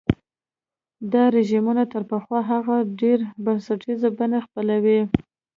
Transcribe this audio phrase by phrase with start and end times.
[1.11, 4.99] دا رژیمونه تر پخوا هغه ډېره زبېښونکي بڼه خپلوي.